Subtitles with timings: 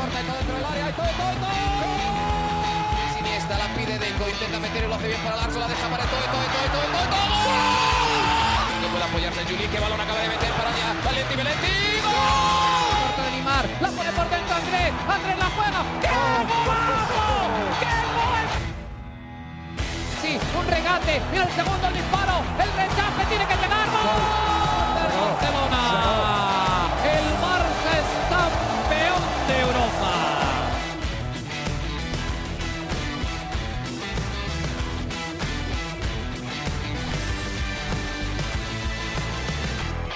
[0.00, 0.88] corta y todo dentro del área.
[0.88, 1.52] ¡Y todo, todo, todo!
[3.16, 6.04] Siniestra la pide Deco, intenta meter y lo hace bien para Larso, la deja para
[6.08, 7.36] todo, todo, todo, todo, todo.
[8.80, 10.88] No puede apoyarse Juli, que balón acaba de meter para allá.
[11.04, 11.74] Valenti, Valenti.
[12.00, 12.16] ¡Gol!
[13.04, 14.92] Corta de Neymar, la pone por dentro Andrés.
[15.04, 15.80] Andrés la juega.
[16.00, 16.08] ¡Qué
[16.64, 17.24] golazo!
[17.80, 18.46] ¡Qué gol!
[20.22, 21.20] Sí, un regate.
[21.30, 22.36] Mira el segundo el disparo.
[22.56, 23.86] El rechace tiene que llegar.
[23.92, 24.20] ¡Gol!
[24.96, 26.29] Del Barcelona.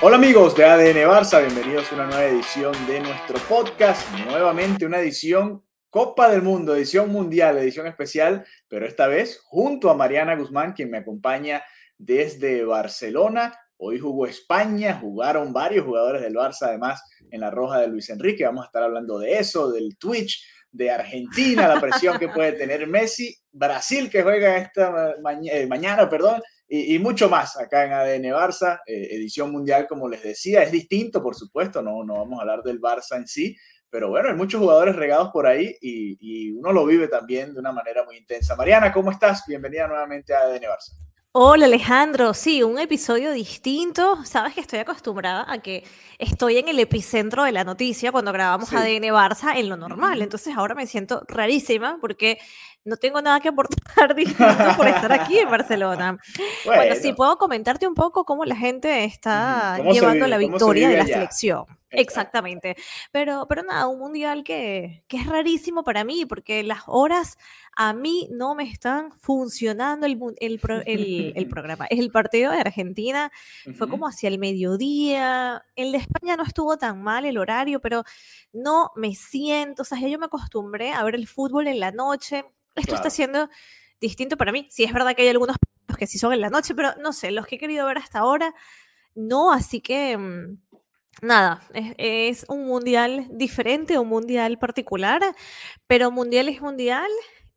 [0.07, 4.99] Hola amigos de ADN Barça, bienvenidos a una nueva edición de nuestro podcast, nuevamente una
[4.99, 10.75] edición Copa del Mundo, edición mundial, edición especial, pero esta vez junto a Mariana Guzmán,
[10.75, 11.65] quien me acompaña
[11.97, 13.59] desde Barcelona.
[13.79, 18.45] Hoy jugó España, jugaron varios jugadores del Barça, además en la roja de Luis Enrique.
[18.45, 22.87] Vamos a estar hablando de eso, del Twitch, de Argentina, la presión que puede tener
[22.87, 25.15] Messi, Brasil que juega esta
[25.50, 30.09] eh, mañana, perdón, y, y, mucho más acá en ADN Barça, eh, edición mundial, como
[30.09, 33.56] les decía, es distinto, por supuesto, no, no vamos a hablar del Barça en sí,
[33.91, 37.61] pero bueno, hay muchos jugadores regados por ahí y, y, uno lo vive también de
[37.61, 38.56] una manera muy intensa.
[38.56, 39.45] Mariana, ¿cómo estás?
[39.47, 41.05] Bienvenida nuevamente a ADN Barça.
[41.37, 44.25] Hola Alejandro, sí, un episodio distinto.
[44.25, 45.83] Sabes que estoy acostumbrada a que
[46.17, 48.77] estoy en el epicentro de la noticia cuando grabamos sí.
[48.77, 50.23] ADN Barça en lo normal.
[50.23, 52.39] Entonces ahora me siento rarísima porque
[52.85, 54.15] no tengo nada que aportar
[54.77, 56.19] por estar aquí en Barcelona.
[56.65, 60.97] Bueno, bueno sí, puedo comentarte un poco cómo la gente está llevando la victoria de
[60.97, 61.15] la allá?
[61.15, 61.67] selección.
[61.97, 62.77] Exactamente.
[63.12, 67.39] Pero, pero nada, un mundial que, que, es rarísimo para mí, porque las horas
[67.77, 71.87] a mí no me están funcionando el, el, el, el programa.
[71.91, 73.31] El partido de Argentina
[73.77, 75.65] fue como hacia el mediodía.
[75.77, 78.05] El de España no estuvo tan mal el horario, pero
[78.53, 79.83] no me siento.
[79.83, 82.45] O sea, yo me acostumbré a ver el fútbol en la noche.
[82.75, 82.97] Esto claro.
[82.97, 83.48] está siendo
[84.00, 84.67] distinto para mí.
[84.70, 85.56] Sí, es verdad que hay algunos
[85.98, 88.21] que sí son en la noche, pero no sé, los que he querido ver hasta
[88.21, 88.54] ahora,
[89.15, 89.53] no.
[89.53, 90.59] Así que mm,
[91.22, 95.22] nada, es, es, un mundial diferente, un mundial particular,
[95.87, 97.10] pero mundial es mundial.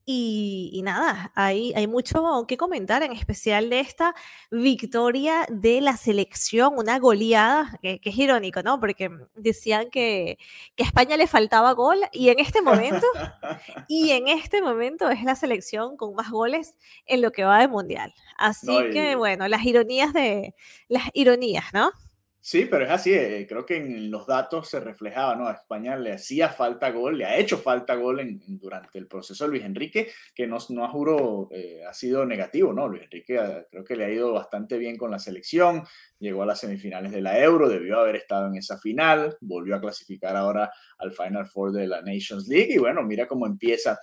[0.09, 4.16] Y, y, nada, hay, hay mucho que comentar, en especial de esta
[4.50, 8.79] victoria de la selección, una goleada, que, que es irónico, ¿no?
[8.79, 10.38] Porque decían que,
[10.78, 13.06] que, a España le faltaba gol y en este momento,
[13.90, 17.68] y en este momento es la selección con más goles en lo que va de
[17.68, 18.13] mundial.
[18.38, 18.91] Así no, y...
[18.91, 20.56] que, bueno, las ironías de,
[20.88, 21.91] las ironías, ¿no?
[22.40, 25.48] Sí, pero es así, eh, creo que en los datos se reflejaba, ¿no?
[25.48, 29.44] A España le hacía falta gol, le ha hecho falta gol en, durante el proceso
[29.44, 32.88] de Luis Enrique, que no, no juro, eh, ha sido negativo, ¿no?
[32.88, 35.84] Luis Enrique ah, creo que le ha ido bastante bien con la selección,
[36.20, 39.81] llegó a las semifinales de la Euro, debió haber estado en esa final, volvió a
[39.81, 44.00] clasificar ahora al Final Four de la Nations League y bueno, mira cómo empieza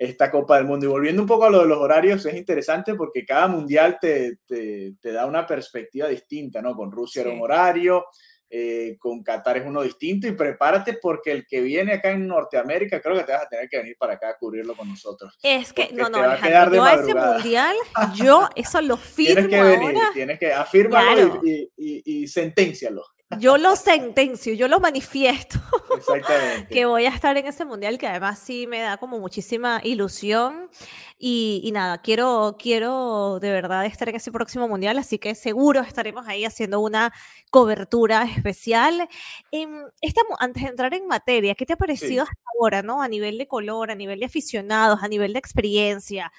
[0.00, 0.86] esta Copa del Mundo.
[0.86, 4.38] Y volviendo un poco a lo de los horarios, es interesante porque cada mundial te,
[4.46, 6.74] te, te da una perspectiva distinta, ¿no?
[6.74, 7.28] Con Rusia sí.
[7.28, 8.06] era un horario,
[8.48, 13.02] eh, con Qatar es uno distinto y prepárate porque el que viene acá en Norteamérica
[13.02, 15.38] creo que te vas a tener que venir para acá a cubrirlo con nosotros.
[15.42, 17.76] Es que, no, no, Alejandro, yo a ese mundial,
[18.16, 20.10] yo eso lo firmo Tienes que venir, ahora.
[20.14, 21.40] tienes que afírmalo claro.
[21.44, 23.04] y, y, y, y sentencialo.
[23.38, 25.60] Yo lo sentencio, yo lo manifiesto.
[26.70, 30.68] Que voy a estar en ese mundial que además sí me da como muchísima ilusión.
[31.18, 35.80] Y, y, nada, quiero, quiero de verdad estar en ese próximo mundial, así que seguro
[35.80, 37.12] estaremos ahí haciendo una
[37.50, 39.08] cobertura especial.
[39.52, 39.66] Eh,
[40.00, 42.30] estamos, antes de entrar en materia, ¿qué te ha parecido sí.
[42.30, 43.02] hasta ahora, no?
[43.02, 46.32] A nivel de color, a nivel de aficionados, a nivel de experiencia.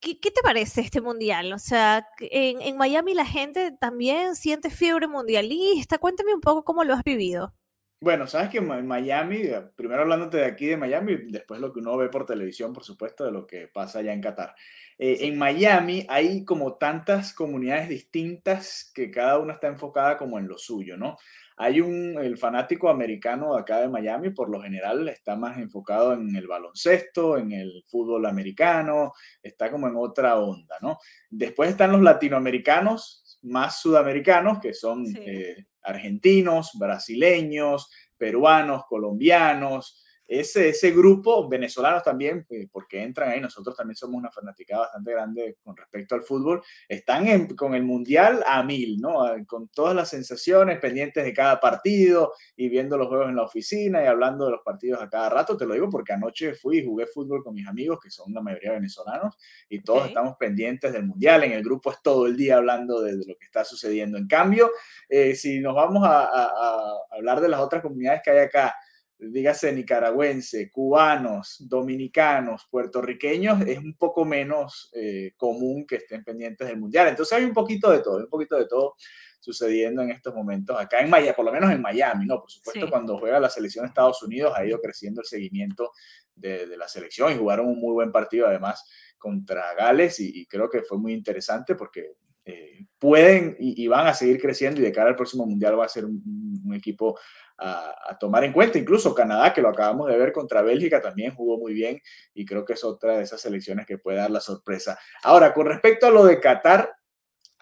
[0.00, 1.52] ¿Qué, ¿Qué, te parece este mundial?
[1.52, 5.98] O sea, en, en, Miami la gente también siente fiebre mundialista.
[5.98, 7.54] Cuéntame un poco cómo lo has vivido.
[7.98, 11.96] Bueno, sabes que en Miami, primero hablándote de aquí de Miami, después lo que uno
[11.96, 14.54] ve por televisión, por supuesto, de lo que pasa allá en Qatar.
[14.98, 20.46] Eh, en Miami hay como tantas comunidades distintas que cada una está enfocada como en
[20.46, 21.16] lo suyo, ¿no?
[21.56, 26.12] Hay un, el fanático americano de acá de Miami, por lo general, está más enfocado
[26.12, 30.98] en el baloncesto, en el fútbol americano, está como en otra onda, ¿no?
[31.30, 35.18] Después están los latinoamericanos, más sudamericanos, que son sí.
[35.18, 37.88] eh, argentinos, brasileños,
[38.18, 44.30] peruanos, colombianos, ese, ese grupo, venezolanos también, eh, porque entran ahí, nosotros también somos una
[44.30, 49.24] fanaticada bastante grande con respecto al fútbol, están en, con el Mundial a mil, ¿no?
[49.46, 54.02] Con todas las sensaciones, pendientes de cada partido y viendo los juegos en la oficina
[54.02, 56.84] y hablando de los partidos a cada rato, te lo digo porque anoche fui y
[56.84, 59.36] jugué fútbol con mis amigos, que son la mayoría venezolanos,
[59.68, 60.10] y todos okay.
[60.10, 63.36] estamos pendientes del Mundial, en el grupo es todo el día hablando de, de lo
[63.36, 64.18] que está sucediendo.
[64.18, 64.70] En cambio,
[65.08, 68.74] eh, si nos vamos a, a, a hablar de las otras comunidades que hay acá,
[69.18, 76.78] dígase nicaragüense, cubanos, dominicanos, puertorriqueños, es un poco menos eh, común que estén pendientes del
[76.78, 77.08] mundial.
[77.08, 78.94] Entonces hay un poquito de todo, un poquito de todo
[79.40, 82.40] sucediendo en estos momentos acá en Miami, por lo menos en Miami, ¿no?
[82.40, 85.92] Por supuesto, cuando juega la selección de Estados Unidos ha ido creciendo el seguimiento
[86.34, 88.84] de, de la selección y jugaron un muy buen partido además
[89.18, 92.16] contra Gales y, y creo que fue muy interesante porque
[92.48, 95.88] eh, pueden y, van a seguir creciendo y de cara al próximo mundial va a
[95.88, 97.18] ser un, equipo
[97.58, 98.78] a, tomar en cuenta.
[98.78, 102.00] Incluso Canadá, que lo acabamos de ver contra Bélgica, también jugó muy bien
[102.34, 104.98] y creo que es otra de esas selecciones que puede dar la sorpresa.
[105.22, 106.96] Ahora, con respecto a lo de Qatar,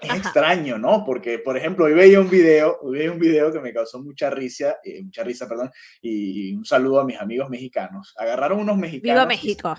[0.00, 1.04] es extraño, ¿no?
[1.04, 4.28] Porque, por ejemplo, hoy veía un video, hoy veía un video que me causó mucha
[4.28, 5.70] risa, eh, mucha risa, perdón,
[6.02, 8.12] y, un saludo a mis amigos mexicanos.
[8.16, 9.14] Agarraron unos mexicanos.
[9.14, 9.76] Viva México.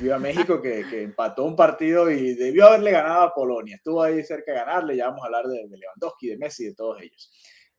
[0.00, 3.76] viva México, que, que, empató un partido y debió haberle ganado a Polonia.
[3.76, 7.02] Estuvo ahí cerca de ganarle, ya vamos a hablar de, Lewandowski, de Messi, de todos
[7.02, 7.30] ellos.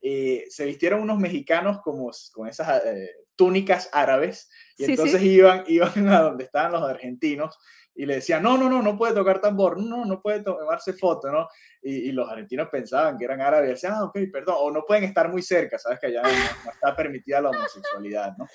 [0.02, 6.08] Eh, se vistieron unos mexicanos como con esas eh, túnicas árabes y entonces Iban, iban
[6.08, 7.58] a donde estaban los argentinos
[7.98, 11.32] y le decían, no, no, no, no puede tocar tambor, no, no puede tomarse foto,
[11.32, 11.48] ¿no?
[11.82, 15.04] Y, los argentinos pensaban que eran árabes y decían, ah, ok, perdón, o no pueden
[15.06, 16.00] estar muy cerca, ¿sabes?
[16.00, 18.48] Que allá no, está permitida la homosexualidad, ¿no?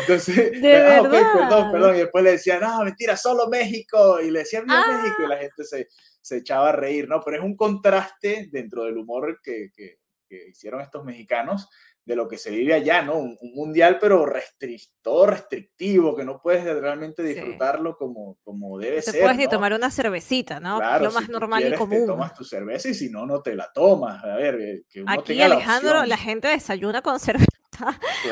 [0.00, 4.40] Entonces, ah, ok, perdón, perdón, y después le decían, no, mentira, solo México, y le
[4.40, 5.86] decían, no, México, y la gente se,
[6.20, 7.20] se, echaba a reír, ¿no?
[7.24, 9.98] Pero es un contraste dentro del humor que, que,
[10.28, 11.68] que hicieron estos mexicanos
[12.08, 13.18] de lo que se vive allá, ¿no?
[13.18, 19.14] Un, mundial, pero restricto, restrictivo, que no puedes realmente disfrutarlo como, como debe ser.
[19.14, 20.80] Te puedes ni tomar una cervecita, ¿no?
[21.00, 22.00] lo más normal y común.
[22.00, 24.24] Te tomas tu cerveza y si no, no te la tomas.
[24.24, 27.57] A ver, eh, que uno Aquí, Alejandro, la, gente desayuna con cerveza.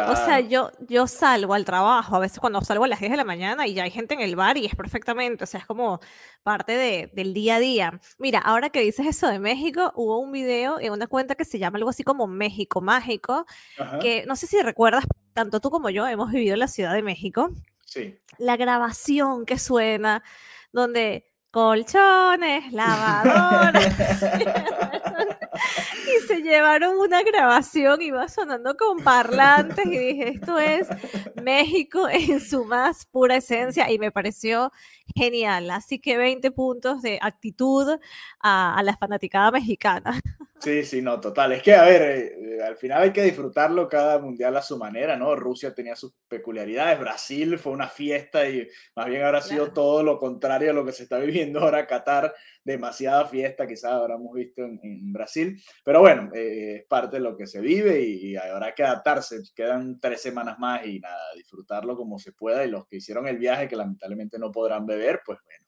[0.08, 3.16] O sea, yo, yo salgo al trabajo, a veces cuando salgo a las 10 de
[3.16, 5.66] la mañana y ya hay gente en el bar y es perfectamente, o sea, es
[5.66, 6.00] como
[6.42, 8.00] parte de, del día a día.
[8.18, 11.58] Mira, ahora que dices eso de México, hubo un video en una cuenta que se
[11.58, 13.46] llama algo así como México Mágico,
[14.00, 17.02] que no sé si recuerdas, tanto tú como yo hemos vivido en la Ciudad de
[17.02, 17.50] México.
[17.84, 18.18] Sí.
[18.38, 20.22] La grabación que suena,
[20.72, 23.94] donde colchones, lavadoras.
[26.36, 30.86] se llevaron una grabación va sonando con parlantes y dije, esto es
[31.42, 34.70] México en su más pura esencia y me pareció
[35.14, 35.70] genial.
[35.70, 37.98] Así que 20 puntos de actitud
[38.40, 40.20] a, a la fanaticada mexicana.
[40.58, 41.52] Sí, sí, no, total.
[41.52, 45.14] Es que, a ver, eh, al final hay que disfrutarlo cada mundial a su manera,
[45.16, 45.36] ¿no?
[45.36, 48.66] Rusia tenía sus peculiaridades, Brasil fue una fiesta y
[48.96, 52.34] más bien habrá sido todo lo contrario a lo que se está viviendo ahora Qatar,
[52.64, 57.46] demasiada fiesta quizás habremos visto en, Brasil, pero bueno, eh, es parte de lo que
[57.46, 59.38] se vive y, y, habrá que adaptarse.
[59.54, 63.38] Quedan tres semanas más y nada, disfrutarlo como se pueda y los que hicieron el
[63.38, 65.65] viaje que lamentablemente no podrán beber, pues bueno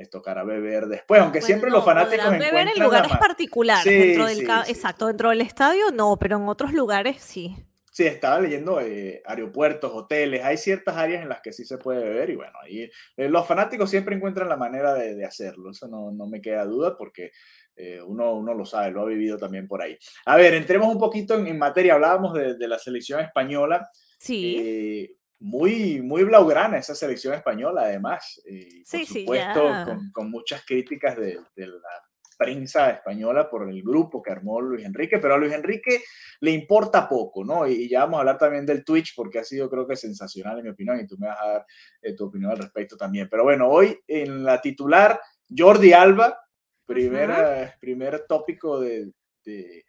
[0.00, 5.06] les tocará beber después, aunque siempre los fanáticos beber en lugares particulares, dentro del exacto,
[5.06, 7.54] dentro del estadio no, pero en otros lugares sí.
[7.92, 12.02] Sí, estaba leyendo eh, aeropuertos, hoteles, hay ciertas áreas en las que sí se puede
[12.02, 16.10] beber y bueno, ahí eh, los fanáticos siempre encuentran la manera de, hacerlo, eso no,
[16.10, 17.32] no, me queda duda porque
[17.76, 19.98] eh, uno, uno, lo sabe, lo ha vivido también por ahí.
[20.24, 23.90] A ver, entremos un poquito en, materia, hablábamos de, de, la selección española.
[24.18, 28.40] Sí muy, muy blaugrana esa selección española, además.
[28.44, 31.88] Y por supuesto, con, con, muchas críticas de, de, la
[32.36, 36.02] prensa española por el grupo que armó Luis Enrique, pero a Luis Enrique
[36.40, 37.66] le importa poco, ¿no?
[37.66, 40.64] Y, ya vamos a hablar también del Twitch, porque ha sido, creo que, sensacional en
[40.64, 41.66] mi opinión, y tú me vas a dar
[42.02, 43.28] eh, tu opinión al respecto también.
[43.30, 46.38] Pero bueno, hoy en la titular, Jordi Alba,
[46.84, 49.10] primera, primer tópico de,
[49.44, 49.84] de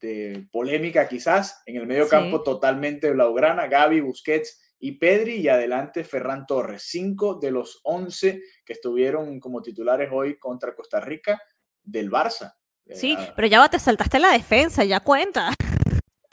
[0.00, 6.04] de polémica quizás, en el medio campo totalmente blaugrana, Gaby, Busquets y Pedri y adelante
[6.04, 6.82] Ferran Torres.
[6.82, 11.40] Cinco de los once que estuvieron como titulares hoy contra Costa Rica
[11.82, 12.52] del Barça.
[12.90, 15.54] Sí, eh, pero ya te saltaste la defensa, ya cuenta.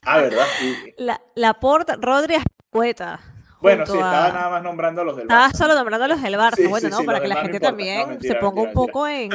[0.03, 0.45] Ah, ¿verdad?
[0.97, 2.35] La, la Porta, Rodri
[2.69, 3.30] Cueta.
[3.61, 5.47] Bueno, sí, estaba nada más nombrando a los del Barça.
[5.47, 7.03] Estaba solo nombrando a los del Barça, bueno, ¿no?
[7.03, 9.31] Para que la gente también se ponga un poco en,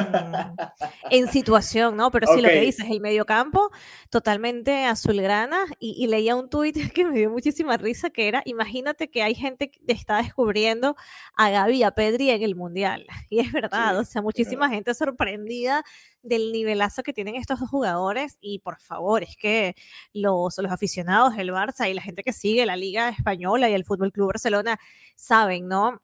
[1.11, 2.11] en situación, ¿no?
[2.11, 3.71] Pero sí, lo que dices, el mediocampo
[4.11, 9.11] totalmente azulgrana y, y leía un tuit que me dio muchísima risa que era, imagínate
[9.11, 10.97] que hay gente que está descubriendo
[11.37, 13.07] a Gaby y a Pedri en el Mundial.
[13.29, 15.85] Y es verdad, o sea, muchísima gente sorprendida
[16.23, 19.75] del nivelazo que tienen estos dos jugadores y por favor, es que
[20.13, 23.85] los, los aficionados del Barça y la gente que sigue la Liga Española y el
[23.85, 24.79] Fútbol Club Barcelona
[25.15, 26.03] saben, ¿no?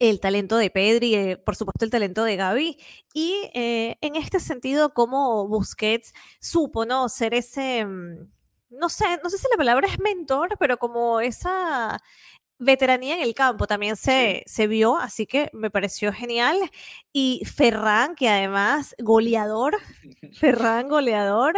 [0.00, 2.78] el talento de Pedri, eh, por supuesto el talento de Gaby,
[3.12, 7.08] y eh, en este sentido, como Busquets supo, ¿no?
[7.10, 8.30] Ser ese, mm,
[8.70, 12.00] no sé, no sé si la palabra es mentor, pero como esa,
[12.60, 16.56] veteranía en el campo también se, se vio, así que me pareció genial.
[17.12, 19.76] Y Ferran, que además goleador,
[20.38, 21.54] Ferran goleador,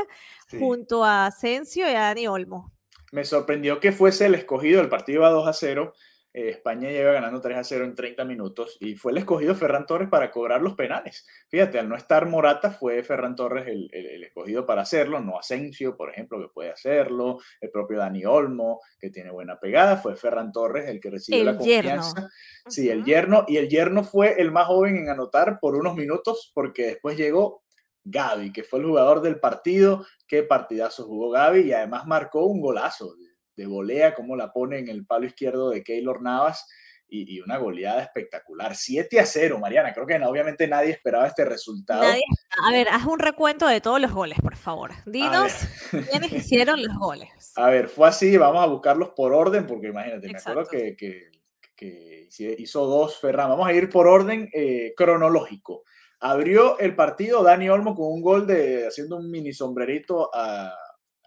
[0.59, 2.73] junto a Asensio y a Dani Olmo.
[3.11, 5.93] me sorprendió que fuese el escogido, el partido iba 2 a 0,
[6.35, 9.87] eh, España lleva ganando 3 a 0 en 30 minutos y fue el escogido Ferran
[9.87, 11.27] Torres para cobrar los penales.
[11.49, 16.11] Fíjate, al no estar Morata, fue Ferran Torres el, escogido para hacerlo, no Asensio, por
[16.11, 20.89] ejemplo, que puede hacerlo, el propio Dani Olmo, que tiene buena pegada, fue Ferran Torres
[20.89, 22.31] el que recibió la confianza.
[22.67, 26.51] Sí, el yerno, y el yerno fue el más joven en anotar por unos minutos,
[26.55, 27.63] porque después llegó
[28.05, 30.07] Gaby, que fue el jugador del partido.
[30.27, 33.15] Qué partidazo jugó Gaby y además marcó un golazo
[33.63, 36.67] de volea, como la pone en el palo izquierdo de Keylor Navas
[37.09, 38.75] y, una goleada espectacular.
[38.75, 39.93] 7 a 0, Mariana.
[39.93, 42.03] Creo que obviamente nadie esperaba este resultado.
[42.03, 44.91] a ver, haz un recuento de todos los goles, por favor.
[45.07, 45.53] Dinos
[46.11, 47.29] quiénes hicieron los goles.
[47.55, 52.29] A ver, fue así, vamos a buscarlos por orden, porque imagínate, me acuerdo que, que,
[52.59, 53.51] hizo dos Ferran.
[53.51, 55.85] Vamos a ir por orden eh, cronológico.
[56.19, 60.73] Abrió el partido Dani Olmo con un gol de haciendo un mini sombrerito a,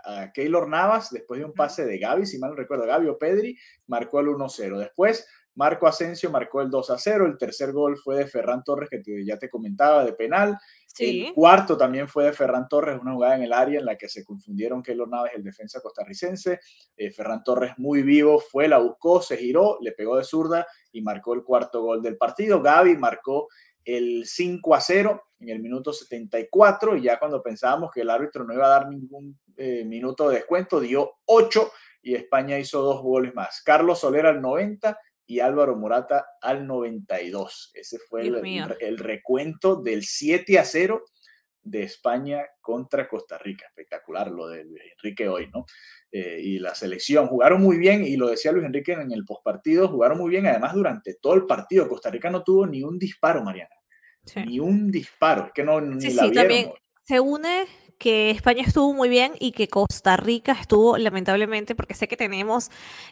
[0.05, 3.17] a Keylor Navas después de un pase de Gaby, si mal no recuerdo, Gaby o
[3.17, 3.57] Pedri,
[3.87, 4.77] marcó el 1-0.
[4.77, 7.25] Después, Marco Asensio marcó el 2-0.
[7.25, 10.57] El tercer gol fue de Ferran Torres, que ya te comentaba, de penal.
[10.97, 14.07] El cuarto también fue de Ferran Torres, una jugada en el área en la que
[14.07, 16.59] se confundieron Keylor Navas y el defensa costarricense.
[16.95, 21.01] Eh, Ferran Torres muy vivo, fue, la buscó, se giró, le pegó de zurda y
[21.01, 22.61] marcó el cuarto gol del partido.
[22.61, 23.47] Gaby marcó
[23.85, 28.43] el 5 a 0 en el minuto 74 y ya cuando pensábamos que el árbitro
[28.43, 33.01] no iba a dar ningún eh, minuto de descuento, dio 8 y España hizo dos
[33.01, 33.61] goles más.
[33.63, 37.71] Carlos Soler al 90 y Álvaro Morata al 92.
[37.73, 41.03] Ese fue el, recuento del 7 a 0
[41.65, 43.65] de España contra Costa Rica.
[43.65, 45.65] Espectacular lo de Luis Enrique hoy, ¿no?
[46.11, 49.89] Eh, y la selección jugaron muy bien, y lo decía Luis Enrique en el postpartido,
[49.89, 51.89] jugaron muy bien, además durante todo el partido.
[51.89, 53.75] Costa Rica no tuvo ni un disparo, Mariana.
[54.45, 56.71] Ni un disparo, es que no ni la sí, También
[57.03, 57.65] se une
[57.97, 62.69] que España estuvo muy bien y que Costa Rica estuvo lamentablemente, porque sé que tenemos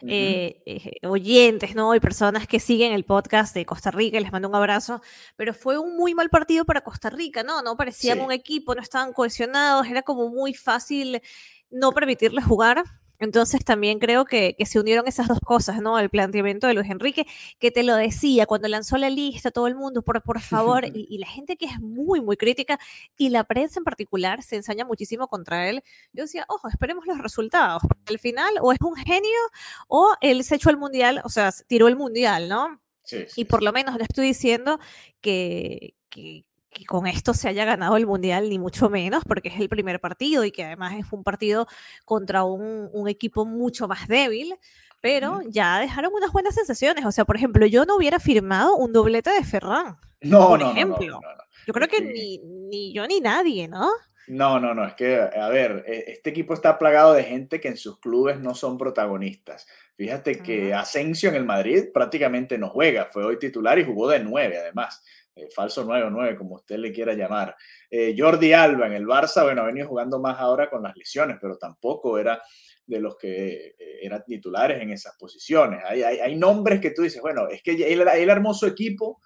[0.08, 1.96] eh, eh, oyentes, ¿no?
[1.96, 5.02] Y personas que siguen el podcast de Costa Rica, les mando un abrazo,
[5.36, 7.62] pero fue un muy mal partido para Costa Rica, ¿no?
[7.62, 11.22] No parecían un equipo, no estaban cohesionados, era como muy fácil
[11.70, 12.84] no permitirles jugar.
[13.24, 15.98] Entonces también creo que, se unieron esas dos cosas, ¿no?
[15.98, 17.26] El planteamiento de Luis Enrique,
[17.58, 21.18] que te lo decía cuando lanzó la lista, todo el mundo, por, por favor, y,
[21.18, 22.80] la gente que es muy, muy crítica,
[23.18, 25.84] y la prensa en particular se ensaña muchísimo contra él.
[26.12, 27.82] Yo decía, ojo, esperemos los resultados.
[28.08, 29.40] Al final, o es un genio,
[29.88, 32.82] o él se echó el mundial, o sea, tiró el mundial, ¿no?
[33.04, 34.80] Sí, y por lo menos le estoy diciendo
[35.22, 39.60] que, que, que con esto se haya ganado el Mundial, ni mucho menos, porque es
[39.60, 41.68] el primer partido y que además es un partido
[42.06, 44.56] contra un, un equipo mucho más débil,
[45.02, 47.06] pero ya dejaron unas buenas sensaciones.
[47.06, 49.98] O sea, por ejemplo, yo no hubiera firmado un doblete de Ferran.
[50.22, 51.20] No, por ejemplo.
[51.68, 53.92] yo creo que ni, ni yo ni nadie, ¿no?
[54.28, 57.68] No, no, no, es que, a ver, e, este equipo está plagado de gente que
[57.68, 59.68] en sus clubes no son protagonistas.
[59.96, 64.20] Fíjate que Asensio en el Madrid prácticamente no juega, fue hoy titular y jugó de
[64.20, 65.04] nueve además.
[65.36, 67.56] Eh, falso 9 o 9, como usted le quiera llamar.
[67.90, 71.38] Eh, Jordi Alba en el Barça, bueno, ha venido jugando más ahora con las lesiones,
[71.42, 72.42] pero tampoco era
[72.86, 75.84] de los que eh, eran titulares en esas posiciones.
[75.86, 79.22] Hay, hay, nombres que tú dices, bueno, es que él, él armó su equipo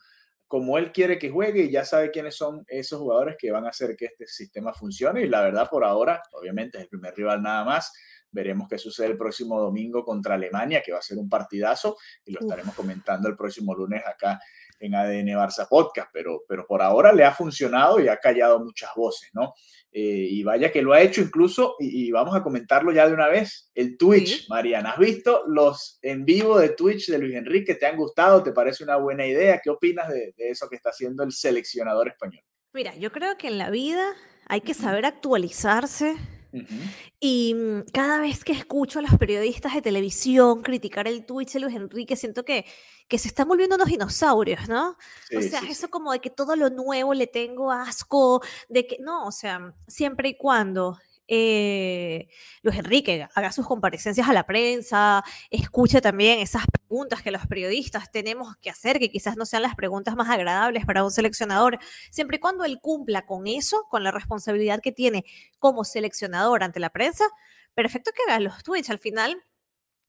[0.47, 3.69] como él quiere que juegue y ya sabe quiénes son esos jugadores que van a
[3.69, 5.21] hacer que este sistema funcione.
[5.21, 7.91] Y la verdad, por ahora, obviamente es el primer rival nada más.
[8.31, 12.31] Veremos qué sucede el próximo domingo contra Alemania, que va a ser un partidazo, y
[12.31, 14.39] lo estaremos comentando el próximo lunes acá
[14.79, 18.91] en ADN Barça Podcast, pero, pero por ahora le ha funcionado y ha callado muchas
[18.95, 19.53] voces, ¿no?
[19.91, 23.29] Eh, y vaya que lo ha hecho incluso, y, vamos a comentarlo ya de una
[23.29, 24.91] vez, el Twitch, Mariana.
[24.91, 27.75] ¿Has visto los en vivo de Twitch de Luis Enrique?
[27.75, 28.43] ¿Te han gustado?
[28.43, 29.59] ¿Te parece una buena idea?
[29.63, 32.43] ¿Qué opinas de, eso que está haciendo el seleccionador español?
[32.73, 34.13] Mira, yo creo que en la vida
[34.47, 36.15] hay que saber actualizarse.
[37.19, 41.59] Y mm, cada vez que escucho a los periodistas de televisión criticar el Twitch de
[41.59, 42.65] Luis Enrique, siento que
[43.07, 44.97] que se están volviendo unos dinosaurios, ¿no?
[45.35, 49.25] o sea, eso como de que todo lo nuevo le tengo asco, de que, no,
[49.25, 50.97] o sea, siempre y cuando
[51.27, 52.27] eh,
[52.61, 58.11] Luis Enrique haga sus comparecencias a la prensa, escuche también esas preguntas que los periodistas
[58.11, 61.79] tenemos que hacer, que quizás no sean las preguntas más agradables para un seleccionador,
[62.11, 65.25] siempre y cuando él cumpla con eso, con la responsabilidad que tiene
[65.59, 67.25] como seleccionador ante la prensa,
[67.73, 68.89] perfecto que haga los tweets.
[68.89, 69.43] Al final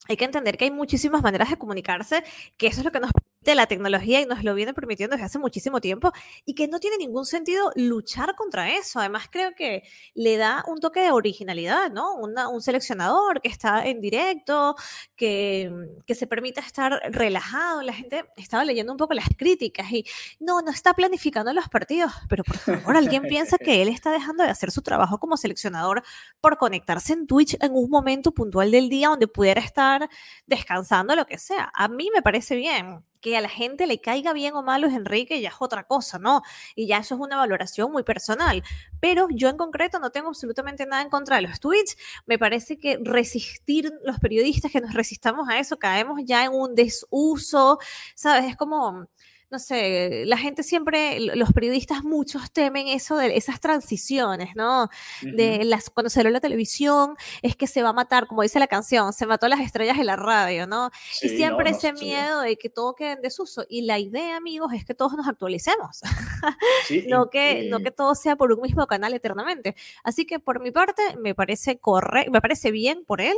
[0.07, 2.23] hay que entender que hay muchísimas maneras de comunicarse,
[2.57, 5.25] que eso es lo que nos de la tecnología y nos lo viene permitiendo desde
[5.25, 6.11] hace muchísimo tiempo
[6.45, 8.99] y que no tiene ningún sentido luchar contra eso.
[8.99, 12.15] Además, creo que le da un toque de originalidad, ¿no?
[12.15, 14.75] un seleccionador que está en directo,
[15.15, 15.71] que,
[16.05, 17.81] que se permite estar relajado.
[17.81, 20.05] La gente estaba leyendo un poco las críticas y
[20.39, 24.43] no, no está planificando los partidos, pero por favor, alguien piensa que él está dejando
[24.43, 26.03] de hacer su trabajo como seleccionador
[26.41, 30.09] por conectarse en Twitch en un momento puntual del día donde pudiera estar
[30.45, 31.71] descansando, lo que sea.
[31.73, 34.93] A mí me parece bien que a la gente le caiga bien o mal Luis
[34.93, 36.41] Enrique ya es otra cosa, ¿no?
[36.75, 38.63] Y ya eso es una valoración muy personal.
[38.99, 41.97] Pero yo en concreto no tengo absolutamente nada en contra de los tweets.
[42.25, 46.75] Me parece que resistir, los periodistas que nos resistamos a eso, caemos ya en un
[46.75, 47.79] desuso,
[48.15, 48.45] ¿sabes?
[48.45, 49.07] Es como
[49.51, 54.89] no sé, la gente siempre, los periodistas muchos temen eso de esas transiciones, ¿no?
[55.21, 58.67] De las, cuando salió la televisión, es que se va a matar, como dice la
[58.67, 60.91] canción, se mató a las estrellas en la radio, ¿no?
[61.21, 63.65] y siempre ese miedo de que todo quede en desuso.
[63.69, 66.01] Y la idea, amigos, es que todos nos actualicemos,
[67.09, 69.75] no, que, no que todo sea por un mismo canal eternamente.
[70.03, 73.35] Así que por mi parte, me parece correcto, me parece bien por él.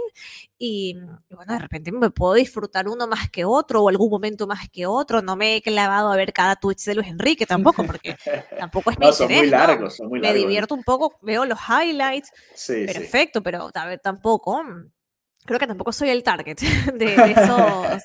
[0.57, 0.97] Y,
[1.29, 4.69] y, bueno, de repente me puedo disfrutar uno más que otro o algún momento más
[4.69, 5.21] que otro.
[5.21, 8.15] No me he clavado a ver cada Twitch de Luis Enrique tampoco, porque
[8.57, 10.35] tampoco es mi no, Son muy largos, son muy largos.
[10.35, 12.31] Me divierto un poco, veo los highlights.
[12.55, 14.63] Sí, perfecto, pero a ver, tampoco.
[15.43, 16.59] Creo que tampoco soy el target
[16.93, 18.03] de, esos,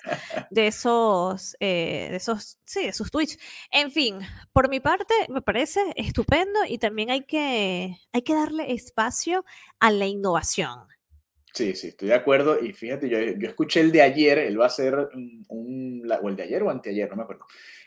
[0.50, 3.38] de esos, eh, de esos, sí, de esos Twitch.
[3.70, 4.20] En fin,
[4.52, 9.44] por mi parte, me parece estupendo y también hay que, hay que darle espacio
[9.78, 10.86] a la innovación.
[11.56, 12.62] Sí, sí, estoy de acuerdo.
[12.62, 15.08] Y fíjate, yo, yo escuché el de ayer, él va a ser
[15.48, 17.46] un, o el de ayer o anteayer, no me acuerdo.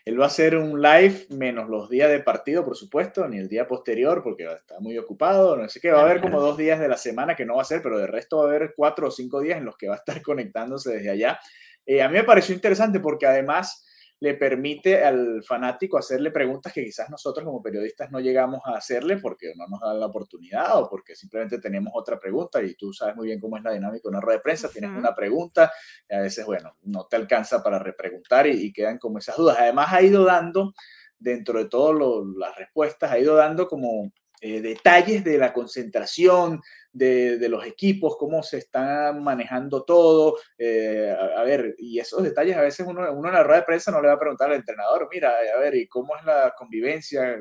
[0.09, 3.47] Él va a hacer un live menos los días de partido, por supuesto, ni el
[3.47, 5.55] día posterior, porque está muy ocupado.
[5.55, 7.61] No sé qué, va a haber como dos días de la semana que no va
[7.61, 9.87] a ser, pero de resto va a haber cuatro o cinco días en los que
[9.87, 11.39] va a estar conectándose desde allá.
[11.85, 13.85] Eh, a mí me pareció interesante porque además
[14.21, 19.17] le permite al fanático hacerle preguntas que quizás nosotros como periodistas no llegamos a hacerle
[19.17, 23.15] porque no nos da la oportunidad o porque simplemente tenemos otra pregunta y tú sabes
[23.15, 25.71] muy bien cómo es la dinámica de una rueda de prensa, tienes una pregunta
[26.09, 29.57] y a veces, bueno, no te alcanza para repreguntar y, y quedan como esas dudas.
[29.59, 30.73] Además ha ido dando,
[31.17, 31.95] dentro de todas
[32.37, 34.11] las respuestas, ha ido dando como
[34.41, 36.61] eh, detalles de la concentración
[36.91, 40.37] de, los equipos, cómo se está manejando todo.
[40.57, 43.91] Eh, a, ver, y esos detalles a veces uno, uno en la rueda de prensa
[43.91, 47.37] no le va a preguntar al entrenador, mira, a ver, ¿y cómo es la convivencia?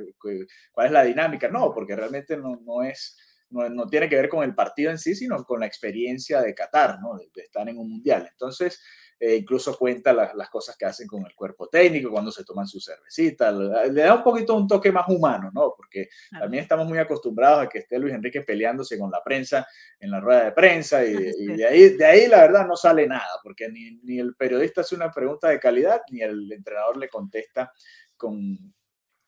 [0.72, 1.48] ¿Cuál es la dinámica?
[1.48, 3.16] No, porque realmente no, no es...
[3.50, 7.00] No, tiene que ver con el partido en sí, sino con la experiencia de Qatar,
[7.00, 7.16] ¿no?
[7.16, 8.28] de estar en un mundial.
[8.30, 8.78] Entonces,
[9.20, 12.80] eh, incluso cuenta las, cosas que hacen con el cuerpo técnico, cuando se toman su
[12.80, 15.74] cervecita, le, da un poquito un toque más humano, ¿no?
[15.76, 19.66] Porque también estamos muy acostumbrados a que esté Luis Enrique peleándose con la prensa
[19.98, 23.40] en la rueda de prensa y, de, ahí, de ahí la verdad no sale nada,
[23.42, 27.72] porque ni, ni el periodista hace una pregunta de calidad, ni el entrenador le contesta
[28.16, 28.72] con,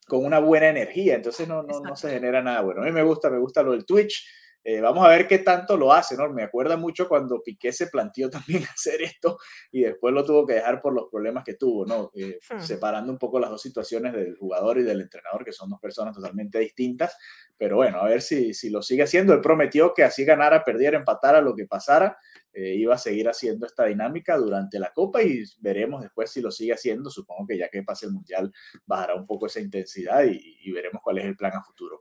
[0.07, 2.83] con una buena energía, entonces no, no, no, se genera nada bueno.
[2.83, 4.27] A mí me gusta, me gusta lo del Twitch,
[4.63, 6.29] eh, vamos a ver qué tanto lo hace, ¿no?
[6.29, 9.39] Me acuerda mucho cuando Piqué se planteó también hacer esto
[9.73, 12.11] y después lo tuvo que dejar por los problemas que tuvo, ¿no?
[12.15, 12.61] Eh, hmm.
[12.61, 16.15] Separando un poco las dos situaciones del jugador y del entrenador, que son dos personas
[16.15, 17.17] totalmente distintas.
[17.57, 19.33] Pero bueno, a ver si, si lo sigue haciendo.
[19.33, 22.19] Él prometió que así ganara, perdiera, empatara, lo que pasara,
[22.53, 26.51] eh, iba a seguir haciendo esta dinámica durante la Copa y veremos después si lo
[26.51, 27.11] sigue haciendo.
[27.11, 28.53] Supongo que ya que pase el Mundial
[28.85, 32.01] bajará un poco esa intensidad y, veremos cuál es el plan a futuro.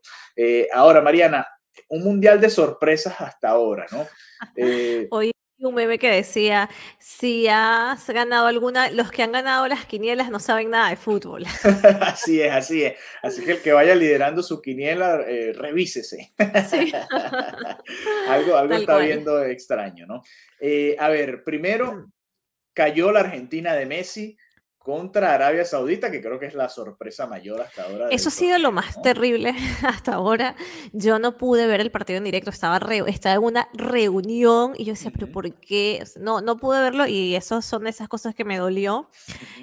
[0.74, 1.46] ahora, Mariana,
[1.88, 4.06] un mundial de sorpresas hasta ahora, ¿no?
[4.56, 9.86] Eh, Hoy un meme que decía, si has ganado alguna, los que han ganado las
[9.86, 11.44] quinielas no saben nada de fútbol.
[12.02, 12.94] así es, así es.
[13.22, 16.32] Así que el que vaya liderando su quiniela, eh, revísese.
[18.28, 20.24] algo algo está viendo extraño, ¿no?
[20.62, 22.10] Eh, a ver, primero
[22.74, 24.38] cayó la Argentina de Messi
[24.90, 28.10] contra Arabia Saudita, que creo que es la sorpresa mayor hasta ahora.
[28.10, 30.56] Eso ha sido lo más terrible hasta ahora.
[30.94, 34.94] Yo no pude ver el partido en directo, estaba, estaba en una reunión y yo
[34.94, 36.04] decía, pero ¿por qué?
[36.20, 39.12] No, no pude verlo y esas son esas cosas que me dolió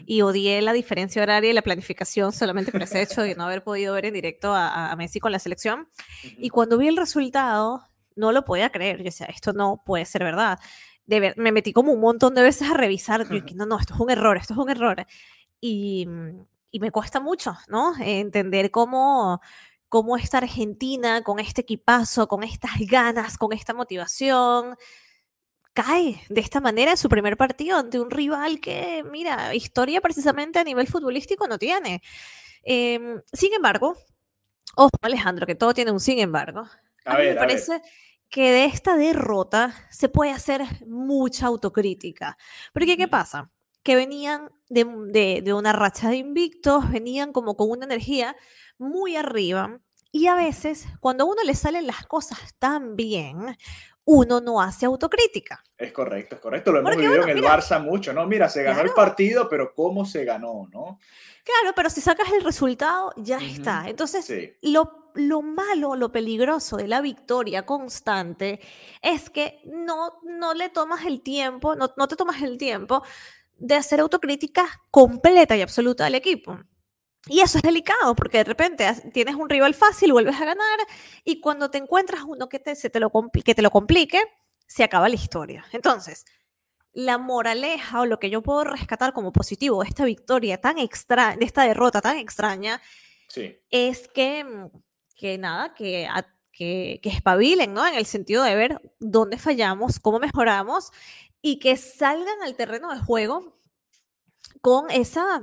[0.06, 3.64] y odié la diferencia horaria y la planificación solamente por ese hecho de no haber
[3.64, 5.88] podido ver en directo a, a Messi con la selección.
[6.38, 7.82] Y cuando vi el resultado,
[8.14, 8.98] no lo podía creer.
[8.98, 10.60] Yo decía, esto no puede ser verdad
[11.06, 14.10] me metí como un montón de veces a revisar, y no, no, esto es un
[14.10, 15.06] error, esto es un error.
[15.60, 16.06] Y,
[16.70, 17.94] y me cuesta mucho, ¿no?
[17.98, 19.40] Entender cómo,
[19.88, 24.76] cómo esta Argentina, con este equipazo, con estas ganas, con esta motivación,
[25.72, 30.58] cae de esta manera en su primer partido ante un rival que, mira, historia precisamente
[30.58, 32.02] a nivel futbolístico no tiene.
[32.62, 33.96] Em, sin embargo,
[34.74, 36.66] ojo Alejandro, que todo tiene un sin embargo.
[37.04, 37.80] A, mí me parece
[38.28, 42.36] que de esta derrota se puede hacer mucha autocrítica.
[42.72, 43.50] Porque, ¿qué pasa?
[43.86, 48.34] que venían de, de, una racha de invictos, venían como con una energía
[48.78, 49.78] muy arriba.
[50.10, 53.56] Y a veces, cuando a uno le salen las cosas tan bien,
[54.06, 55.62] uno no hace autocrítica.
[55.76, 56.72] Es correcto, es correcto.
[56.72, 58.24] Lo hemos vivido en el Barça mucho, ¿no?
[58.26, 60.98] Mira, se ganó el partido, pero ¿cómo se ganó, no?
[61.44, 63.84] Claro, pero si sacas el resultado, ya está.
[63.88, 68.60] Entonces, lo, lo, malo, lo peligroso de la victoria constante
[69.02, 73.02] es que no, no le tomas el tiempo, no, no te tomas el tiempo
[73.58, 76.58] de hacer autocrítica completa y absoluta al equipo.
[77.28, 80.78] Y eso es delicado porque de repente tienes un rival fácil, vuelves a ganar
[81.24, 83.10] y cuando te encuentras uno que te, se te lo,
[83.44, 84.20] que te lo complique,
[84.66, 85.64] se acaba la historia.
[85.72, 86.24] Entonces,
[86.92, 91.36] la moraleja o lo que yo puedo rescatar como positivo de esta victoria tan extraña,
[91.36, 92.80] de esta derrota tan extraña,
[93.70, 94.70] es que, mm,
[95.14, 96.08] que nada, que,
[96.52, 97.86] que, que espabilen, ¿no?
[97.86, 100.90] En el sentido de ver dónde fallamos, cómo mejoramos
[101.42, 103.58] y que salgan al terreno de juego
[104.62, 105.42] con esa,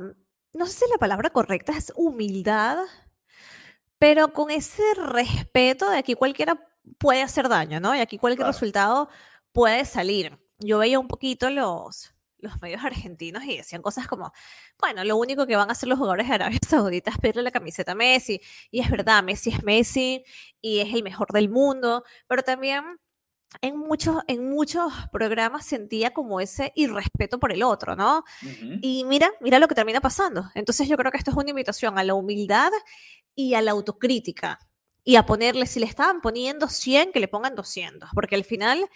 [0.54, 2.78] no sé si la palabra correcta es humildad,
[4.00, 7.96] pero con ese respeto de que cualquiera puede hacer daño, ¿no?
[7.96, 9.10] Y aquí cualquier resultado
[9.54, 14.32] puede salir yo veía un poquito los, los medios argentinos y decían cosas como,
[14.80, 17.52] bueno, lo único que van a hacer los jugadores de Arabia Saudita es pedirle la
[17.52, 18.42] camiseta a Messi.
[18.72, 20.24] Y es verdad, Messi es Messi
[20.62, 22.84] y es el mejor del mundo, pero también
[23.62, 28.24] en muchos, en muchos programas sentía como ese irrespeto por el otro, ¿no?
[28.82, 30.50] Y mira, mira lo que termina pasando.
[30.56, 32.72] Entonces yo creo que esto es una invitación a la humildad
[33.36, 34.60] y a la autocrítica.
[35.04, 38.90] Y a ponerle, si le estaban poniendo 100, que le pongan 200, porque al final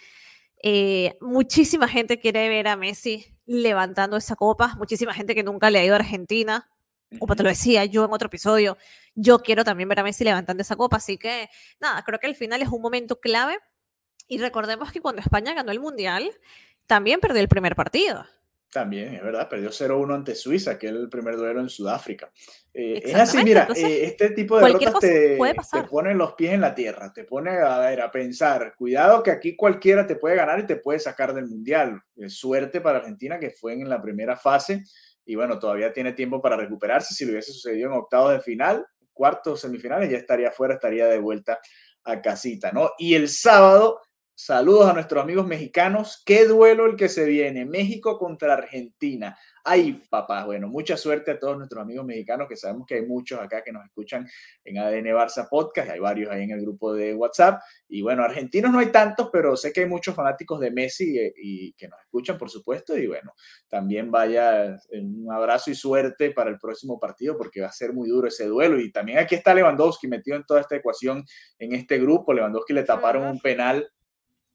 [0.62, 5.78] eh, muchísima gente quiere ver a Messi levantando esa copa, muchísima gente que nunca le
[5.78, 6.70] ha ido a Argentina.
[7.18, 8.76] Como te lo decía yo en otro episodio,
[9.14, 10.98] yo quiero también ver a Messi levantando esa copa.
[10.98, 11.48] Así que,
[11.80, 13.58] nada, creo que al final es un momento clave.
[14.28, 16.30] Y recordemos que cuando España ganó el Mundial,
[16.86, 18.24] también perdió el primer partido.
[18.70, 22.30] También, es verdad, perdió 0-1 ante Suiza, que es el primer duelo en Sudáfrica.
[22.74, 25.38] Eh, es así, mira, eh, este tipo de derrotas te,
[25.72, 29.30] te, pone los pies en la tierra, te pone a, ver, a pensar, cuidado que
[29.30, 32.02] aquí cualquiera te puede ganar y te puede sacar del Mundial.
[32.26, 34.84] suerte para Argentina que fue en la primera fase
[35.24, 37.14] y bueno, todavía tiene tiempo para recuperarse.
[37.14, 41.18] Si lo hubiese sucedido en octavos de final, cuartos, semifinales, ya estaría fuera, estaría de
[41.18, 41.58] vuelta
[42.04, 42.90] a casita, ¿no?
[42.98, 44.00] Y el sábado
[44.40, 46.22] Saludos a nuestros amigos mexicanos.
[46.24, 47.64] Qué duelo el que se viene.
[47.66, 49.36] México contra Argentina.
[49.64, 50.44] Ay, papá.
[50.44, 53.72] Bueno, mucha suerte a todos nuestros amigos mexicanos, que sabemos que hay muchos acá que
[53.72, 54.28] nos escuchan
[54.64, 55.90] en ADN Barça Podcast.
[55.90, 57.60] Hay varios ahí en el grupo de WhatsApp.
[57.88, 61.34] Y bueno, argentinos no hay tantos, pero sé que hay muchos fanáticos de Messi eh,
[61.36, 62.96] y, que nos escuchan, por supuesto.
[62.96, 63.32] Y bueno,
[63.68, 68.08] también vaya un abrazo y suerte para el próximo partido, porque va a ser muy
[68.08, 68.78] duro ese duelo.
[68.78, 71.24] Y también aquí está Lewandowski metido en toda esta ecuación
[71.58, 72.32] en este grupo.
[72.32, 73.90] Lewandowski le taparon un penal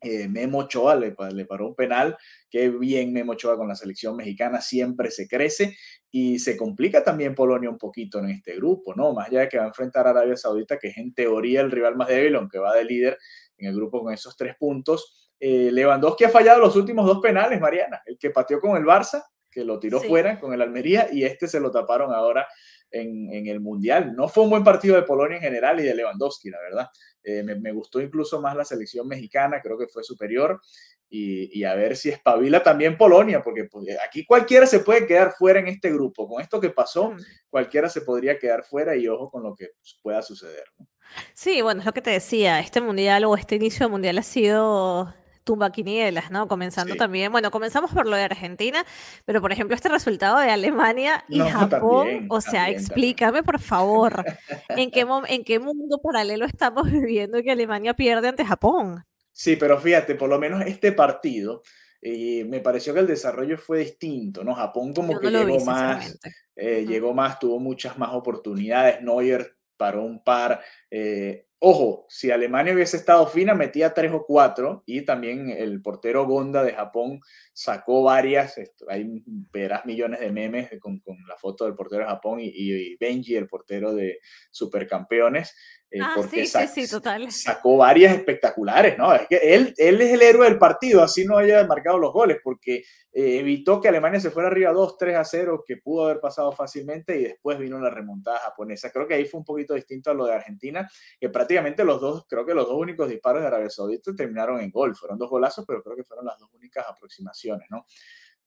[0.03, 2.17] eh, Memo Ochoa le, paró un penal.
[2.49, 5.77] Qué bien Memo Ochoa con la selección mexicana, siempre se crece
[6.11, 9.13] y se complica también Polonia un poquito en este grupo, ¿no?
[9.13, 11.71] Más allá de que va a enfrentar a Arabia Saudita, que es en teoría el
[11.71, 13.17] rival más débil, aunque va de líder
[13.57, 15.31] en el grupo con esos tres puntos.
[15.39, 19.23] Eh, Lewandowski ha fallado los últimos dos penales, Mariana, el que pateó con el Barça,
[19.49, 22.47] que lo tiró fuera con el Almería, y este se lo taparon ahora
[22.93, 24.15] en, el Mundial.
[24.15, 26.88] No fue un buen partido de Polonia en general y de Lewandowski, la verdad.
[27.23, 30.62] Eh, me, gustó incluso más la selección mexicana, creo que fue superior.
[31.10, 35.60] Y, a ver si espabila también Polonia, porque pues, aquí cualquiera se puede quedar fuera
[35.60, 36.27] en este grupo.
[36.27, 37.17] Con esto que pasó, mm.
[37.51, 40.63] cualquiera se podría quedar fuera y ojo con lo que pues, pueda suceder.
[41.36, 44.23] Sí, bueno, es lo que te decía, este mundial o este inicio de mundial ha
[44.23, 46.47] sido tumbaquinielas, ¿no?
[46.47, 48.86] Comenzando también, bueno, comenzamos por lo de Argentina,
[49.25, 54.25] pero por ejemplo este resultado de Alemania y Japón, o sea, explícame por favor,
[54.69, 59.03] ¿en qué, ¿en qué mundo paralelo estamos viviendo que Alemania pierde ante Japón?
[59.32, 61.63] Sí, pero fíjate, por lo menos este partido,
[62.01, 64.53] eh, me pareció que el desarrollo fue distinto, ¿no?
[64.53, 66.19] Japón como que llegó más,
[66.56, 72.73] eh, llegó más, tuvo muchas más oportunidades, Neuer paró un par, eh, Ojo, si Alemania
[72.73, 77.21] hubiese estado fina, metía tres o cuatro y también el portero Gonda de Japón
[77.54, 82.97] sacó varias, hay verás millones de memes con, la foto del portero de Japón y,
[82.97, 84.19] Benji, el portero de
[84.52, 85.56] Supercampeones,
[85.93, 86.47] eh, ah, porque
[87.29, 89.13] sacó varias espectaculares, ¿no?
[89.13, 92.39] Es que él, él es el héroe del partido, así no haya marcado los goles,
[92.43, 92.77] porque
[93.12, 96.51] eh, evitó que Alemania se fuera arriba 2, 3 a 0, que pudo haber pasado
[96.51, 98.89] fácilmente y después vino la remontada japonesa.
[98.89, 102.25] Creo que ahí fue un poquito distinto a lo de Argentina, que prácticamente los dos,
[102.27, 105.63] creo que los dos únicos disparos de Arabia Saudita terminaron en gol, fueron dos golazos,
[105.67, 107.86] pero creo que fueron las dos únicas aproximaciones, ¿no?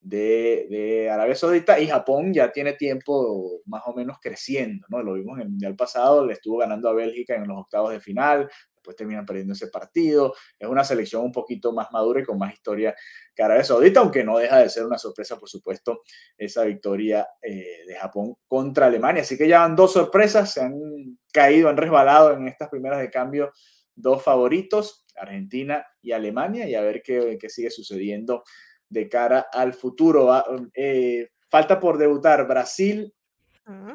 [0.06, 5.02] De, Arabia Saudita y Japón ya tiene tiempo más o menos creciendo, ¿no?
[5.02, 8.00] Lo vimos en el Mundial pasado, le estuvo ganando a Bélgica en los octavos de
[8.00, 10.34] final, después terminan perdiendo ese partido.
[10.58, 12.94] Es una selección un poquito más madura y con más historia
[13.34, 16.02] que Arabia Saudita, aunque no deja de ser una sorpresa, por supuesto,
[16.38, 19.22] esa victoria eh, de Japón contra Alemania.
[19.22, 23.10] Así que ya van dos sorpresas, se han caído, han resbalado en estas primeras de
[23.10, 23.52] cambio
[23.96, 28.44] dos favoritos, Argentina y Alemania, y a ver qué, qué sigue sucediendo
[28.88, 30.33] de cara al futuro.
[30.33, 30.44] Ah,
[30.75, 33.12] eh, falta por debutar Brasil,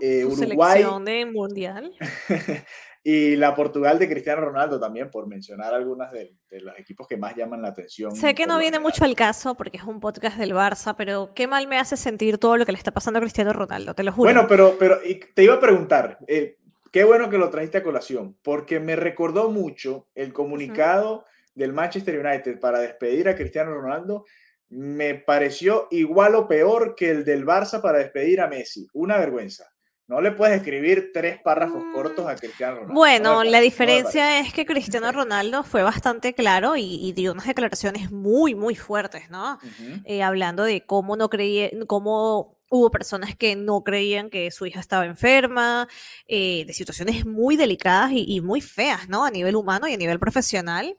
[0.02, 0.84] eh, Uruguay.
[1.06, 1.94] de mundial.
[3.04, 7.36] y la Portugal de Cristiano Ronaldo también, por mencionar algunas de, los equipos que más
[7.36, 8.16] llaman la atención.
[8.16, 11.48] Sé que no viene mucho al caso porque es un podcast del Barça, pero qué
[11.48, 14.12] mal me hace sentir todo lo que le está pasando a Cristiano Ronaldo, te lo
[14.12, 14.26] juro.
[14.26, 15.00] Bueno, pero, pero
[15.34, 16.58] te iba a preguntar, eh,
[16.92, 21.26] qué bueno que lo trajiste a colación, porque me recordó mucho el comunicado
[21.56, 24.26] del Manchester United para despedir a Cristiano Ronaldo
[24.72, 28.88] me pareció igual o peor que el del Barça para despedir a Messi.
[28.94, 29.66] Una vergüenza.
[30.08, 32.94] No le puedes escribir tres párrafos cortos a Cristiano Ronaldo.
[32.94, 38.56] Bueno, la diferencia es que Cristiano Ronaldo fue bastante claro y, dio unas declaraciones muy,
[38.56, 39.60] muy fuertes, ¿no?
[40.06, 44.80] Eh, hablando de cómo no creía, cómo hubo personas que no creían que su hija
[44.80, 45.88] estaba enferma,
[46.28, 49.26] eh, de situaciones muy delicadas y, y muy feas, ¿no?
[49.26, 50.98] A nivel humano y a nivel profesional.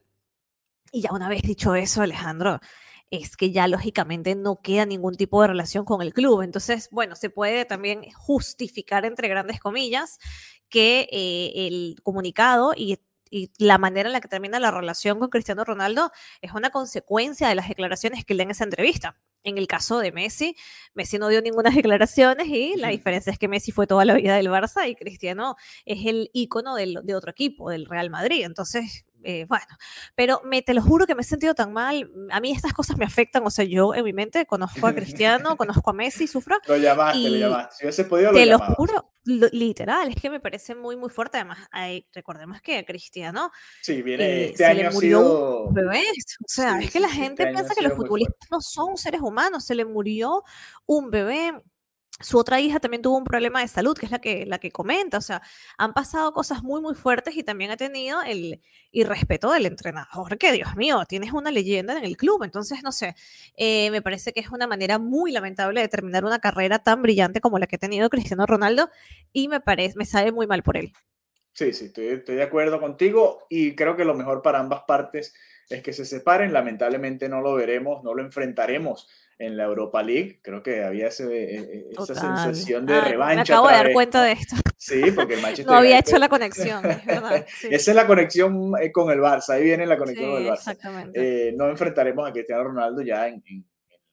[0.91, 2.61] Y ya una vez dicho eso, Alejandro,
[3.12, 6.40] es que ya lógicamente no queda ningún tipo de relación con el club.
[6.40, 10.18] Entonces, bueno, se puede también justificar, entre grandes comillas,
[10.70, 12.98] que eh, el comunicado y
[13.59, 17.55] la manera en la que termina la relación con Cristiano Ronaldo es una consecuencia de
[17.55, 19.18] las declaraciones que da en esa entrevista.
[19.44, 20.57] En el caso de Messi,
[20.94, 24.37] Messi no dio ninguna declaraciones y la diferencia es que Messi fue toda la vida
[24.37, 28.44] del Barça y Cristiano es el ícono de otro equipo, del Real Madrid.
[28.44, 29.67] Entonces, eh, bueno,
[30.15, 32.11] pero me, te lo juro que me he sentido tan mal.
[32.31, 35.57] A mí estas cosas me afectan, o sea, yo en mi mente conozco a Cristiano,
[35.57, 36.59] conozco a Messi, sufro.
[36.67, 37.77] Lo llamaste, lo llamaste.
[37.77, 41.39] Si hubiese podido, lo Te lo juro, literal, es que me parece muy, muy fuerte.
[41.39, 41.59] Además,
[42.13, 43.51] recordemos que Cristiano.
[43.81, 45.63] Sí, viene, eh, este año le murió sido...
[45.65, 46.03] un bebé.
[46.41, 49.65] O sea, es que la este gente piensa que los futbolistas no son seres humanos.
[49.65, 50.43] Se le murió
[50.87, 51.53] un bebé
[52.20, 54.70] su otra hija también tuvo un problema de salud, que es la que, la que
[54.70, 55.18] comenta.
[55.18, 55.42] O sea,
[55.79, 60.53] han pasado cosas muy, muy fuertes y también ha tenido el irrespeto del entrenador, que
[60.53, 62.42] Dios mío, tienes una leyenda en el club.
[62.44, 63.14] Entonces, no sé,
[63.57, 67.40] eh, me parece que es una manera muy lamentable de terminar una carrera tan brillante
[67.40, 68.90] como la que ha tenido Cristiano Ronaldo
[69.33, 70.92] y me, parece, me sabe muy mal por él.
[71.55, 75.35] Sí, sí, estoy, estoy de acuerdo contigo y creo que lo mejor para ambas partes
[75.68, 76.53] es que se separen.
[76.53, 79.09] Lamentablemente no lo veremos, no lo enfrentaremos
[79.43, 80.39] en la Europa League.
[80.41, 83.35] Creo que había ese, e, e, esa sensación de revancha.
[83.35, 84.57] Me acabo de dar cuenta de esto.
[84.77, 87.45] Sí, porque el Manchester No había hecho la conexión, es verdad.
[87.71, 90.59] Esa es la conexión eh, con el Barça, ahí viene la conexión con el Barça.
[90.59, 91.49] Exactamente.
[91.49, 93.43] Eh, no enfrentaremos a Cristiano Ronaldo ya en,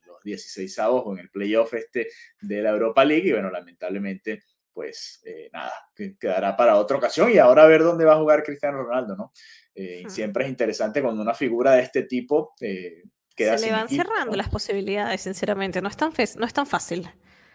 [0.06, 2.08] los 16 avos o en el playoff este
[2.42, 5.74] de la Europa League y bueno, lamentablemente pues eh, nada,
[6.20, 9.32] quedará para otra ocasión y ahora a ver dónde va a jugar Cristiano Ronaldo, ¿no?
[10.08, 12.54] Siempre es interesante cuando una figura de este tipo
[13.46, 15.82] se le van cerrando las posibilidades, sinceramente.
[15.82, 17.10] No es, tan no es tan fácil.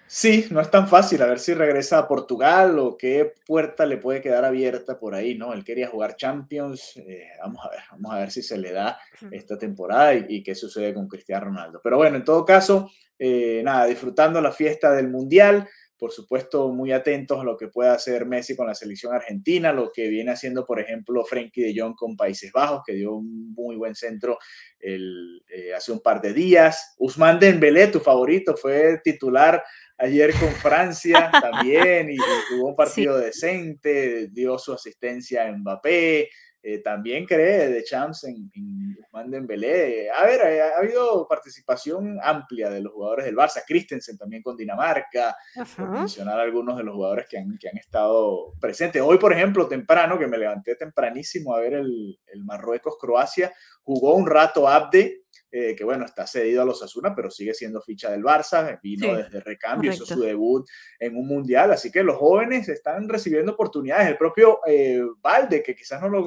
[0.07, 1.23] Sí, no es tan fácil.
[1.23, 5.37] A ver si regresa a Portugal o qué puerta le puede quedar abierta por ahí,
[5.37, 5.53] ¿no?
[5.53, 6.97] Él quería jugar Champions.
[6.99, 8.99] Eh, vamos a ver, vamos a ver si se le da
[9.31, 11.81] esta temporada y, qué sucede con Cristiano Ronaldo.
[11.83, 16.92] Pero bueno, en todo caso, eh, nada, disfrutando la fiesta del Mundial por supuesto, muy
[16.92, 20.66] atentos a lo que pueda hacer Messi con la selección argentina, lo que viene haciendo,
[20.66, 24.38] por ejemplo, Frenkie de Jong con Países Bajos, que dio un muy buen centro
[24.80, 26.94] el, eh, hace un par de días.
[26.98, 29.62] Usman Dembélé, tu favorito, fue titular
[29.98, 32.16] ayer con Francia también y,
[32.48, 36.28] tuvo un partido decente, dio su asistencia a Mbappé,
[36.66, 40.11] eh, también cree de Champs en, en Usman Dembélé.
[40.11, 44.57] A ver, eh, ha, habido participación amplia de los jugadores del Barça, Christensen también con
[44.57, 45.37] Dinamarca,
[45.77, 49.03] por mencionar algunos de los jugadores que han, que han, estado presentes.
[49.03, 54.27] Hoy, por ejemplo, temprano, que me levanté tempranísimo a ver el, el Marruecos-Croacia, jugó un
[54.27, 55.24] rato Abde,
[55.57, 59.14] eh, que bueno, está cedido a los Asuna, pero sigue siendo ficha del Barça, vino
[59.14, 60.67] desde recambio, hizo su debut
[60.99, 64.09] en un mundial, así que los jóvenes están recibiendo oportunidades.
[64.09, 66.27] El propio eh, Valde, que quizás no lo,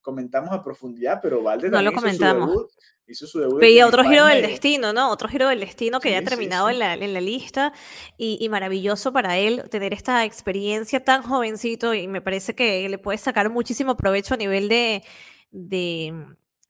[0.00, 2.68] comentamos a profundidad, pero Valde no lo comentamos.
[3.06, 3.60] Hizo su debut.
[3.60, 5.10] Veía otro giro del destino, ¿no?
[5.10, 7.74] Otro giro del destino que ya ha terminado en, la, en, la, lista
[8.16, 12.96] y, y, maravilloso para él tener esta experiencia tan jovencito y me parece que le
[12.96, 15.02] puede sacar muchísimo provecho a nivel de,
[15.50, 16.14] de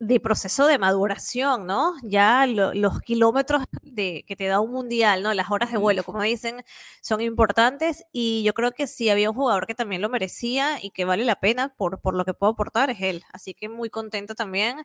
[0.00, 1.94] de proceso de maduración, ¿no?
[2.02, 5.34] Ya los kilómetros de, que te da un mundial, ¿no?
[5.34, 6.64] Las horas de vuelo, como dicen,
[7.00, 10.90] son importantes y yo creo que si había un jugador que también lo merecía y
[10.90, 13.24] que vale la pena por, por lo que puedo aportar, es él.
[13.32, 14.84] Así que muy contenta también.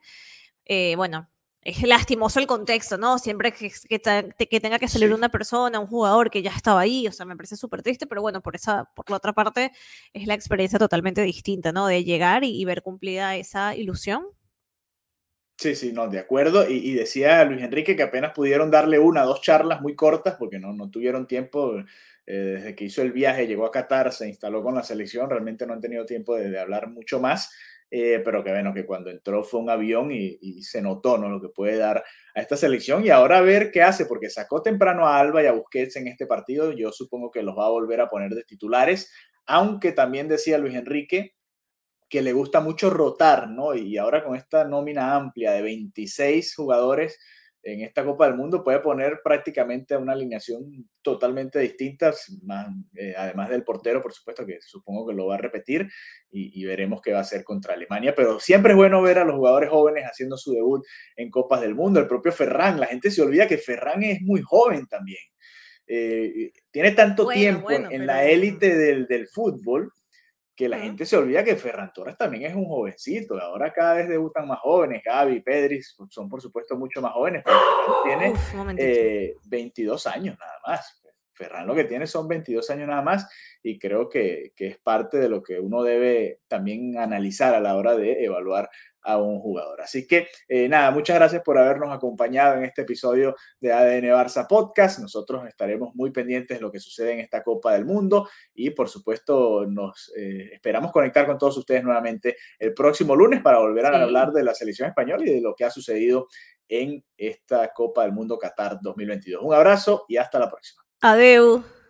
[0.65, 1.29] Eh, bueno,
[1.63, 3.19] es lastimoso el contexto, ¿no?
[3.19, 3.99] Siempre que, que,
[4.47, 7.35] que tenga que salir una persona, un jugador que ya estaba ahí, o sea, me
[7.35, 9.71] parece súper triste, pero bueno, por esa, por la otra parte,
[10.13, 11.87] es la experiencia totalmente distinta, ¿no?
[11.87, 14.25] De llegar y, ver cumplida esa ilusión.
[15.57, 16.67] Sí, sí, no, de acuerdo.
[16.67, 20.73] Y, decía Luis Enrique que apenas pudieron darle una, dos charlas muy cortas, porque no,
[20.73, 21.77] no tuvieron tiempo.
[22.25, 25.67] Eh, desde que hizo el viaje, llegó a Qatar, se instaló con la selección, realmente
[25.67, 27.51] no han tenido tiempo de, de hablar mucho más.
[27.95, 31.29] Eh, pero que bueno, que cuando entró fue un avión y, se notó ¿no?
[31.29, 34.63] lo que puede dar a esta selección y ahora a ver qué hace, porque sacó
[34.63, 37.69] temprano a Alba y a Busquets en este partido, yo supongo que los va a
[37.69, 39.13] volver a poner de titulares,
[39.45, 41.35] aunque también decía Luis Enrique
[42.09, 43.75] que le gusta mucho rotar, ¿no?
[43.75, 47.19] Y ahora con esta nómina amplia de 26 jugadores,
[47.63, 52.13] en esta Copa del Mundo puede poner prácticamente una alineación totalmente distinta,
[52.93, 55.87] eh, además del portero, por supuesto, que supongo que lo va a repetir
[56.29, 58.13] y, veremos qué va a hacer contra Alemania.
[58.15, 60.85] Pero siempre es bueno ver a los jugadores jóvenes haciendo su debut
[61.15, 62.01] en Copas del Mundo.
[62.01, 65.23] El propio Ferran, la gente se olvida que Ferran es muy joven también.
[65.87, 69.91] Eh, tiene tanto tiempo en la élite del, del fútbol
[70.55, 73.39] que la gente se olvida que Ferran Torres también es un jovencito.
[73.39, 75.01] Ahora cada vez debutan más jóvenes.
[75.03, 77.57] Gaby, Pedri son por supuesto mucho más jóvenes, pero
[78.03, 78.33] tiene
[79.45, 81.01] 22 eh, años nada más.
[81.35, 83.27] Ferran lo que tiene son 22 años nada más
[83.63, 87.75] y creo que, que, es parte de lo que uno debe también analizar a la
[87.75, 88.69] hora de evaluar
[89.03, 89.81] a un jugador.
[89.81, 94.47] Así que eh, nada, muchas gracias por habernos acompañado en este episodio de ADN Barça
[94.47, 94.99] Podcast.
[94.99, 98.89] Nosotros estaremos muy pendientes de lo que sucede en esta Copa del Mundo y por
[98.89, 104.01] supuesto nos eh, esperamos conectar con todos ustedes nuevamente el próximo lunes para volver a
[104.01, 106.27] hablar de la selección española y de lo que ha sucedido
[106.67, 109.43] en esta Copa del Mundo Qatar 2022.
[109.43, 110.83] Un abrazo y hasta la próxima.
[111.01, 111.82] Adeu.